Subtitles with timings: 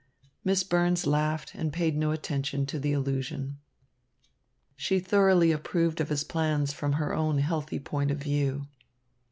[0.43, 3.59] Miss Burns laughed and paid no attention to the allusion.
[4.75, 8.65] She thoroughly approved of his plans from her own healthy point of view.